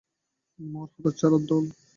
[0.59, 1.65] মর, হতচ্ছাড়ার দল!